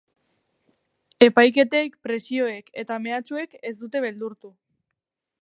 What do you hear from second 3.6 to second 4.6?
ez dute beldurtu.